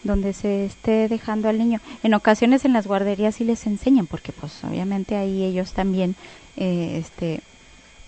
donde 0.04 0.32
se 0.32 0.66
esté 0.66 1.08
dejando 1.08 1.48
al 1.48 1.58
niño. 1.58 1.80
En 2.02 2.14
ocasiones 2.14 2.64
en 2.64 2.72
las 2.72 2.86
guarderías 2.86 3.36
sí 3.36 3.44
les 3.44 3.66
enseñan 3.66 4.06
porque 4.06 4.32
pues 4.32 4.62
obviamente 4.62 5.16
ahí 5.16 5.42
ellos 5.42 5.72
también 5.72 6.14
eh, 6.56 6.98
este 6.98 7.40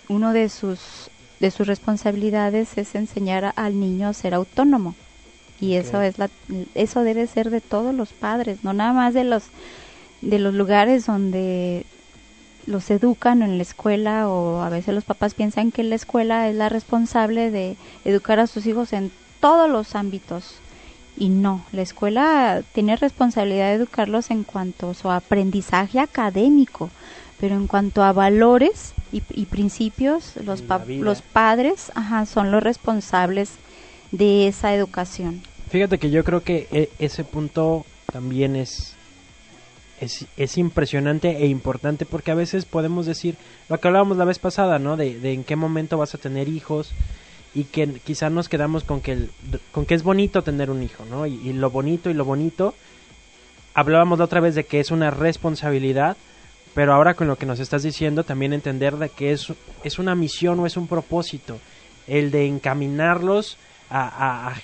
uno 0.08 0.32
de 0.32 0.48
sus 0.48 1.10
de 1.40 1.50
sus 1.50 1.66
responsabilidades 1.66 2.78
es 2.78 2.94
enseñar 2.94 3.52
al 3.56 3.80
niño 3.80 4.08
a 4.08 4.12
ser 4.12 4.34
autónomo. 4.34 4.94
Y 5.58 5.74
eso 5.74 6.02
es 6.02 6.18
la 6.18 6.30
eso 6.74 7.02
debe 7.02 7.26
ser 7.26 7.50
de 7.50 7.62
todos 7.62 7.94
los 7.94 8.10
padres, 8.10 8.62
no 8.62 8.72
nada 8.72 8.92
más 8.92 9.14
de 9.14 9.24
los 9.24 9.44
de 10.20 10.38
los 10.38 10.54
lugares 10.54 11.06
donde 11.06 11.86
los 12.66 12.90
educan 12.90 13.42
en 13.42 13.56
la 13.56 13.62
escuela 13.62 14.28
o 14.28 14.60
a 14.60 14.68
veces 14.68 14.94
los 14.94 15.04
papás 15.04 15.34
piensan 15.34 15.72
que 15.72 15.82
la 15.82 15.94
escuela 15.94 16.48
es 16.48 16.56
la 16.56 16.68
responsable 16.68 17.50
de 17.50 17.76
educar 18.04 18.40
a 18.40 18.46
sus 18.46 18.66
hijos 18.66 18.92
en 18.92 19.12
todos 19.40 19.70
los 19.70 19.94
ámbitos 19.94 20.56
y 21.16 21.28
no, 21.30 21.64
la 21.72 21.82
escuela 21.82 22.62
tiene 22.72 22.96
responsabilidad 22.96 23.68
de 23.68 23.74
educarlos 23.74 24.30
en 24.30 24.44
cuanto 24.44 24.90
a 24.90 24.94
su 24.94 25.10
aprendizaje 25.10 25.98
académico, 25.98 26.90
pero 27.40 27.54
en 27.54 27.66
cuanto 27.66 28.02
a 28.02 28.12
valores 28.12 28.94
y, 29.12 29.22
y 29.34 29.46
principios, 29.46 30.36
los, 30.44 30.62
pa- 30.62 30.84
los 30.86 31.22
padres 31.22 31.90
ajá, 31.94 32.26
son 32.26 32.50
los 32.50 32.62
responsables 32.62 33.52
de 34.12 34.46
esa 34.48 34.74
educación. 34.74 35.42
Fíjate 35.68 35.98
que 35.98 36.10
yo 36.10 36.22
creo 36.24 36.42
que 36.42 36.68
e- 36.70 36.90
ese 36.98 37.24
punto 37.24 37.84
también 38.12 38.54
es, 38.56 38.96
es, 40.00 40.26
es 40.36 40.58
impresionante 40.58 41.38
e 41.42 41.46
importante 41.46 42.04
porque 42.06 42.30
a 42.30 42.34
veces 42.34 42.64
podemos 42.66 43.06
decir 43.06 43.36
lo 43.68 43.78
que 43.80 43.88
hablábamos 43.88 44.16
la 44.16 44.24
vez 44.24 44.38
pasada, 44.38 44.78
¿no? 44.78 44.96
De, 44.96 45.18
de 45.18 45.32
en 45.32 45.44
qué 45.44 45.56
momento 45.56 45.96
vas 45.98 46.14
a 46.14 46.18
tener 46.18 46.48
hijos 46.48 46.92
y 47.54 47.64
que 47.64 47.86
quizá 48.04 48.28
nos 48.30 48.48
quedamos 48.48 48.84
con 48.84 49.00
que, 49.00 49.12
el- 49.12 49.30
con 49.72 49.86
que 49.86 49.94
es 49.94 50.02
bonito 50.02 50.42
tener 50.42 50.70
un 50.70 50.82
hijo, 50.82 51.04
¿no? 51.10 51.26
Y, 51.26 51.52
lo 51.52 51.70
bonito 51.70 52.10
y 52.10 52.14
lo 52.14 52.24
bonito, 52.24 52.74
hablábamos 53.74 54.18
la 54.18 54.24
otra 54.26 54.40
vez 54.40 54.54
de 54.54 54.64
que 54.64 54.80
es 54.80 54.90
una 54.90 55.10
responsabilidad, 55.10 56.16
pero 56.74 56.92
ahora 56.94 57.14
con 57.14 57.26
lo 57.26 57.36
que 57.36 57.46
nos 57.46 57.60
estás 57.60 57.82
diciendo 57.82 58.24
también 58.24 58.52
entender 58.52 58.96
de 58.96 59.08
que 59.08 59.32
es, 59.32 59.52
es 59.84 59.98
una 59.98 60.14
misión 60.14 60.60
o 60.60 60.66
es 60.66 60.76
un 60.76 60.86
propósito, 60.86 61.58
el 62.06 62.30
de 62.30 62.46
encaminarlos 62.46 63.56
a, 63.90 64.50
a- 64.50 64.54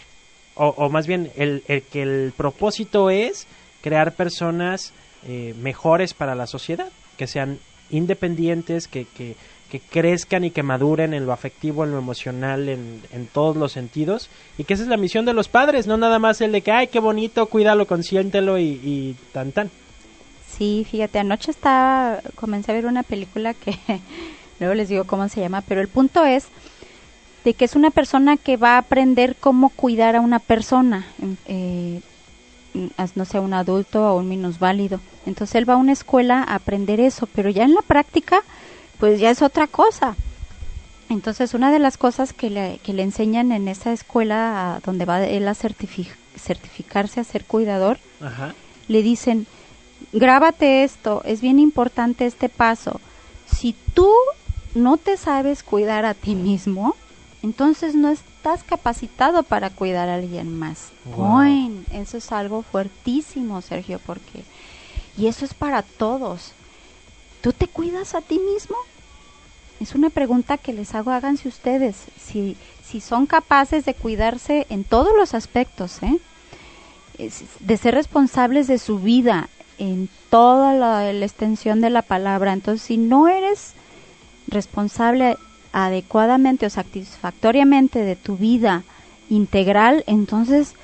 o 0.55 0.91
más 0.91 1.07
bien 1.07 1.31
el, 1.37 1.63
el 1.67 1.83
que 1.83 2.03
el 2.03 2.35
propósito 2.37 3.09
es 3.09 3.47
crear 3.81 4.13
personas 4.15 4.93
eh, 5.27 5.55
mejores 5.59 6.13
para 6.13 6.35
la 6.35 6.47
sociedad, 6.47 6.89
que 7.17 7.27
sean 7.27 7.59
independientes, 7.91 8.87
que, 8.87 9.07
que, 9.07 9.35
que 9.73 9.81
crezcan 9.81 10.45
y 10.45 10.51
que 10.51 10.63
maduren 10.63 11.15
en 11.15 11.25
lo 11.25 11.33
afectivo, 11.33 11.83
en 11.83 11.93
lo 11.93 11.99
emocional, 11.99 12.69
en, 12.69 13.01
en 13.11 13.27
todos 13.27 13.57
los 13.57 13.73
sentidos, 13.73 14.29
y 14.59 14.65
que 14.65 14.75
esa 14.75 14.83
es 14.83 14.89
la 14.91 14.99
misión 14.99 15.25
de 15.25 15.33
los 15.33 15.49
padres, 15.49 15.87
no 15.87 15.97
nada 15.97 16.19
más 16.19 16.43
el 16.43 16.53
de 16.53 16.61
que, 16.61 16.73
ay, 16.73 16.89
qué 16.89 17.01
bonito, 17.01 17.47
cuídalo, 17.47 17.87
consiéntelo 17.87 18.59
y, 18.59 18.65
y 18.85 19.17
tan 19.33 19.51
tan. 19.51 19.71
Sí, 20.47 20.87
fíjate, 20.91 21.21
anoche 21.21 21.51
estaba, 21.51 22.21
comencé 22.35 22.71
a 22.71 22.75
ver 22.75 22.85
una 22.85 23.03
película 23.03 23.55
que 23.55 23.79
luego 24.61 24.75
les 24.75 24.91
digo 24.91 25.05
cómo 25.05 25.31
se 25.31 25.41
llama, 25.41 25.63
pero 25.63 25.81
el 25.81 25.89
punto 25.89 26.27
es 26.27 26.49
de 27.43 27.55
que 27.55 27.65
es 27.65 27.75
una 27.75 27.91
persona 27.91 28.37
que 28.37 28.59
va 28.59 28.75
a 28.75 28.79
aprender 28.79 29.37
cómo 29.41 29.71
cuidar 29.71 30.17
a 30.17 30.21
una 30.21 30.39
persona, 30.39 31.07
eh, 31.47 32.03
no 33.15 33.25
sé, 33.25 33.41
un 33.41 33.55
adulto 33.55 34.07
o 34.07 34.19
un 34.19 34.29
minusválido. 34.29 35.01
Entonces 35.25 35.55
él 35.55 35.67
va 35.67 35.75
a 35.75 35.79
una 35.79 35.93
escuela 35.93 36.43
a 36.43 36.57
aprender 36.57 37.01
eso, 37.01 37.27
pero 37.35 37.49
ya 37.49 37.65
en 37.65 37.73
la 37.73 37.81
práctica, 37.81 38.43
pues 39.03 39.19
ya 39.19 39.31
es 39.31 39.43
otra 39.43 39.67
cosa. 39.67 40.15
Entonces 41.09 41.55
una 41.55 41.73
de 41.73 41.81
las 41.81 41.97
cosas 41.97 42.33
que 42.33 42.51
le, 42.51 42.79
que 42.85 42.93
le 42.93 43.03
enseñan 43.03 43.51
en 43.51 43.67
esa 43.67 43.93
escuela 43.93 44.77
a 44.77 44.79
donde 44.79 45.07
va 45.07 45.25
él 45.25 45.49
a 45.49 45.57
certifi- 45.57 46.07
certificarse 46.39 47.19
a 47.19 47.25
ser 47.25 47.45
cuidador, 47.45 47.99
Ajá. 48.21 48.55
le 48.87 49.03
dicen, 49.03 49.49
grábate 50.13 50.85
esto, 50.85 51.21
es 51.25 51.41
bien 51.41 51.59
importante 51.59 52.27
este 52.27 52.49
paso. 52.49 53.01
Si 53.53 53.75
tú 53.93 54.09
no 54.77 54.99
te 54.99 55.17
sabes 55.17 55.65
cuidar 55.65 56.05
a 56.05 56.15
ti 56.15 56.37
mismo, 56.37 56.95
entonces 57.43 57.97
no 57.97 58.09
estás 58.09 58.63
capacitado 58.63 59.43
para 59.43 59.71
cuidar 59.71 60.09
a 60.09 60.15
alguien 60.15 60.57
más. 60.57 60.91
Wow. 61.17 61.83
Eso 61.93 62.19
es 62.19 62.31
algo 62.31 62.63
fuertísimo, 62.63 63.63
Sergio, 63.63 64.01
porque 64.07 64.45
y 65.19 65.27
eso 65.27 65.45
es 65.45 65.55
para 65.55 65.83
todos. 65.83 66.53
¿Tú 67.43 67.53
te 67.53 67.67
cuidas 67.67 68.15
a 68.15 68.21
ti 68.21 68.39
mismo? 68.39 68.77
Es 69.81 69.95
una 69.95 70.11
pregunta 70.11 70.59
que 70.59 70.73
les 70.73 70.95
hago, 70.95 71.11
háganse 71.11 71.49
ustedes, 71.49 71.97
si, 72.17 72.57
si 72.85 73.01
son 73.01 73.27
capaces 73.27 73.85
de 73.85 73.95
cuidarse 73.95 74.67
en 74.71 74.85
todos 74.85 75.15
los 75.17 75.35
aspectos, 75.35 76.03
¿eh? 76.03 76.21
de 77.61 77.77
ser 77.77 77.95
responsables 77.95 78.69
de 78.69 78.79
su 78.79 78.99
vida 78.99 79.49
en 79.79 80.09
toda 80.31 80.73
la, 80.75 81.13
la 81.13 81.27
extensión 81.27 81.81
de 81.81 81.91
la 81.91 82.03
palabra. 82.03 82.53
Entonces, 82.53 82.87
si 82.87 82.97
no 82.97 83.27
eres 83.27 83.73
responsable 84.47 85.37
adecuadamente 85.73 86.67
o 86.67 86.71
satisfactoriamente 86.71 88.01
de 88.05 88.17
tu 88.17 88.37
vida 88.37 88.85
integral, 89.31 90.05
entonces, 90.07 90.75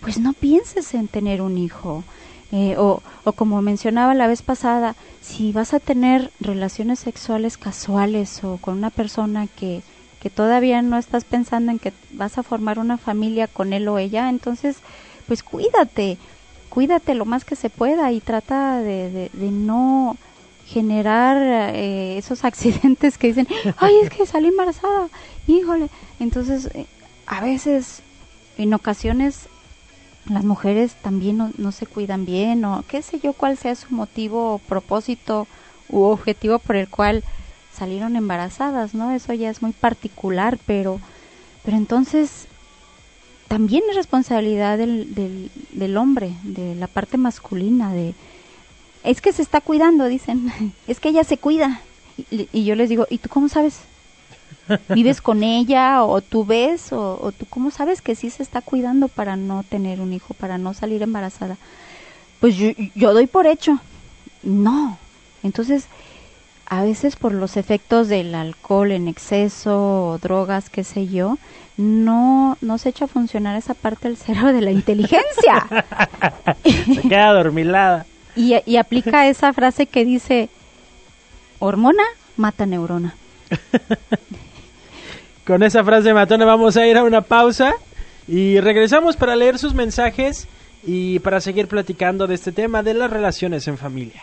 pues 0.00 0.18
no 0.18 0.32
pienses 0.32 0.94
en 0.94 1.06
tener 1.06 1.42
un 1.42 1.58
hijo. 1.58 2.02
Eh, 2.50 2.76
o, 2.78 3.02
o 3.24 3.32
como 3.32 3.60
mencionaba 3.60 4.14
la 4.14 4.26
vez 4.26 4.40
pasada, 4.40 4.96
si 5.20 5.52
vas 5.52 5.74
a 5.74 5.80
tener 5.80 6.30
relaciones 6.40 6.98
sexuales 6.98 7.58
casuales 7.58 8.42
o 8.42 8.56
con 8.56 8.78
una 8.78 8.88
persona 8.88 9.46
que, 9.46 9.82
que 10.20 10.30
todavía 10.30 10.80
no 10.82 10.96
estás 10.96 11.24
pensando 11.24 11.72
en 11.72 11.78
que 11.78 11.92
vas 12.12 12.38
a 12.38 12.42
formar 12.42 12.78
una 12.78 12.96
familia 12.96 13.46
con 13.46 13.72
él 13.72 13.86
o 13.88 13.98
ella, 13.98 14.30
entonces 14.30 14.78
pues 15.26 15.42
cuídate, 15.42 16.16
cuídate 16.70 17.14
lo 17.14 17.26
más 17.26 17.44
que 17.44 17.54
se 17.54 17.70
pueda 17.70 18.10
y 18.12 18.20
trata 18.20 18.80
de, 18.80 19.30
de, 19.32 19.50
no 19.50 20.16
generar 20.66 21.36
eh, 21.74 22.16
esos 22.16 22.44
accidentes 22.46 23.18
que 23.18 23.28
dicen, 23.28 23.46
ay, 23.76 23.94
es 24.02 24.10
que 24.10 24.26
salí 24.26 24.48
embarazada, 24.48 25.08
híjole. 25.46 25.90
Entonces, 26.18 26.70
eh, 26.74 26.86
a 27.26 27.42
veces, 27.42 28.00
en 28.56 28.72
ocasiones, 28.72 29.48
las 30.28 30.44
mujeres 30.44 30.94
también 31.02 31.38
no, 31.38 31.50
no 31.56 31.72
se 31.72 31.86
cuidan 31.86 32.24
bien 32.24 32.64
o 32.64 32.84
qué 32.88 33.02
sé 33.02 33.20
yo 33.20 33.32
cuál 33.32 33.56
sea 33.56 33.74
su 33.74 33.94
motivo 33.94 34.54
o 34.54 34.58
propósito 34.58 35.46
u 35.88 36.02
objetivo 36.02 36.58
por 36.58 36.76
el 36.76 36.88
cual 36.88 37.24
salieron 37.78 38.16
embarazadas, 38.16 38.94
¿no? 38.94 39.12
Eso 39.12 39.32
ya 39.32 39.50
es 39.50 39.62
muy 39.62 39.72
particular, 39.72 40.58
pero, 40.66 41.00
pero 41.64 41.76
entonces 41.76 42.46
también 43.46 43.82
es 43.88 43.96
responsabilidad 43.96 44.76
del, 44.76 45.14
del, 45.72 45.96
hombre, 45.96 46.32
de 46.42 46.74
la 46.74 46.86
parte 46.86 47.16
masculina, 47.16 47.92
de 47.94 48.14
es 49.04 49.20
que 49.20 49.32
se 49.32 49.42
está 49.42 49.60
cuidando, 49.60 50.06
dicen, 50.06 50.52
es 50.86 51.00
que 51.00 51.08
ella 51.08 51.24
se 51.24 51.38
cuida. 51.38 51.80
Y, 52.30 52.48
y 52.52 52.64
yo 52.64 52.74
les 52.74 52.88
digo, 52.88 53.06
¿y 53.08 53.18
tú 53.18 53.28
cómo 53.28 53.48
sabes? 53.48 53.80
¿Vives 54.88 55.20
con 55.20 55.42
ella 55.42 56.02
o 56.02 56.20
tú 56.20 56.44
ves 56.44 56.92
o, 56.92 57.18
o, 57.20 57.32
tú 57.32 57.46
cómo 57.46 57.70
sabes 57.70 58.02
que 58.02 58.14
sí 58.14 58.30
se 58.30 58.42
está 58.42 58.60
cuidando 58.60 59.08
para 59.08 59.36
no 59.36 59.62
tener 59.62 60.00
un 60.00 60.12
hijo, 60.12 60.34
para 60.34 60.58
no 60.58 60.74
salir 60.74 61.02
embarazada? 61.02 61.56
Pues 62.40 62.56
yo, 62.56 62.70
yo 62.94 63.12
doy 63.14 63.26
por 63.26 63.46
hecho. 63.46 63.78
No. 64.42 64.98
Entonces, 65.42 65.86
a 66.66 66.82
veces 66.82 67.16
por 67.16 67.32
los 67.32 67.56
efectos 67.56 68.08
del 68.08 68.34
alcohol 68.34 68.92
en 68.92 69.08
exceso 69.08 70.08
o 70.08 70.18
drogas, 70.18 70.70
qué 70.70 70.84
sé 70.84 71.08
yo, 71.08 71.38
no, 71.76 72.58
no 72.60 72.78
se 72.78 72.90
echa 72.90 73.06
a 73.06 73.08
funcionar 73.08 73.56
esa 73.56 73.74
parte 73.74 74.08
del 74.08 74.16
cerebro 74.16 74.52
de 74.52 74.60
la 74.60 74.70
inteligencia. 74.70 75.66
se 76.64 77.08
queda 77.08 77.32
dormilada. 77.32 78.06
Y, 78.36 78.54
y 78.66 78.76
aplica 78.76 79.28
esa 79.28 79.52
frase 79.52 79.86
que 79.86 80.04
dice, 80.04 80.48
hormona 81.58 82.04
mata 82.36 82.66
neurona. 82.66 83.14
Con 85.48 85.62
esa 85.62 85.82
frase 85.82 86.12
matona 86.12 86.44
vamos 86.44 86.76
a 86.76 86.86
ir 86.86 86.98
a 86.98 87.02
una 87.02 87.22
pausa 87.22 87.72
y 88.26 88.60
regresamos 88.60 89.16
para 89.16 89.34
leer 89.34 89.58
sus 89.58 89.72
mensajes 89.72 90.46
y 90.84 91.20
para 91.20 91.40
seguir 91.40 91.68
platicando 91.68 92.26
de 92.26 92.34
este 92.34 92.52
tema 92.52 92.82
de 92.82 92.92
las 92.92 93.08
relaciones 93.08 93.66
en 93.66 93.78
familia. 93.78 94.22